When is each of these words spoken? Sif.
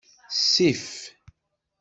Sif. 0.43 0.83